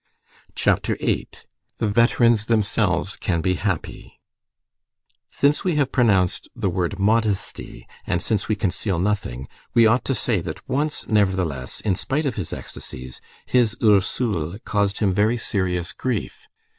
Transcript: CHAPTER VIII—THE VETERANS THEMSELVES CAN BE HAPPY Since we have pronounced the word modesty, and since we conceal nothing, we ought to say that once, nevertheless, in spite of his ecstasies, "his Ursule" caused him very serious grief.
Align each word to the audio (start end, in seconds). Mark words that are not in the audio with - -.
CHAPTER 0.55 0.95
VIII—THE 0.95 1.87
VETERANS 1.87 2.45
THEMSELVES 2.45 3.17
CAN 3.17 3.41
BE 3.41 3.53
HAPPY 3.53 4.19
Since 5.29 5.63
we 5.63 5.75
have 5.75 5.91
pronounced 5.91 6.49
the 6.55 6.71
word 6.71 6.97
modesty, 6.97 7.85
and 8.07 8.19
since 8.19 8.47
we 8.47 8.55
conceal 8.55 8.97
nothing, 8.97 9.47
we 9.75 9.85
ought 9.85 10.03
to 10.05 10.15
say 10.15 10.41
that 10.41 10.67
once, 10.67 11.07
nevertheless, 11.07 11.81
in 11.81 11.93
spite 11.93 12.25
of 12.25 12.35
his 12.35 12.51
ecstasies, 12.51 13.21
"his 13.45 13.77
Ursule" 13.83 14.57
caused 14.65 14.97
him 14.97 15.13
very 15.13 15.37
serious 15.37 15.93
grief. 15.93 16.47